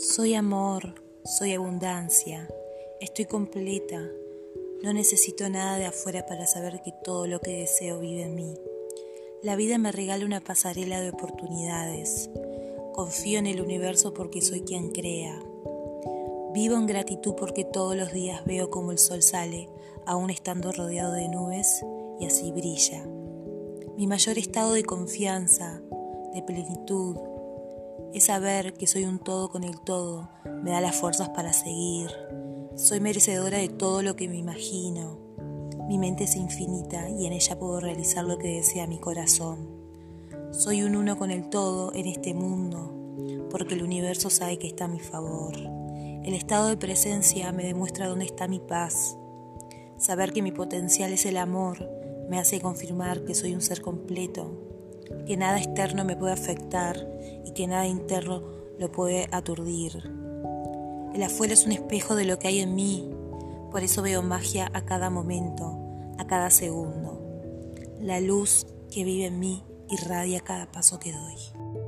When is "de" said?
5.76-5.86, 11.00-11.10, 21.14-21.28, 24.74-24.84, 26.32-26.42, 33.58-33.68, 46.68-46.76, 62.14-62.24